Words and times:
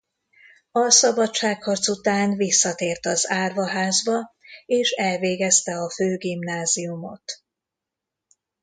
A 0.71 0.89
szabadságharc 0.89 1.87
után 1.87 2.35
visszatért 2.35 3.05
az 3.05 3.29
árvaházba 3.29 4.35
és 4.65 4.91
elvégezte 4.91 5.75
a 5.77 5.89
főgimnáziumot. 5.89 7.41